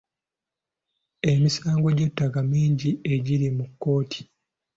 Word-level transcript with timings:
Emisango 1.31 1.89
gy'ettaka 1.97 2.39
mingi 2.51 2.89
egiri 3.13 3.47
mu 3.57 3.65
kkooti. 3.69 4.21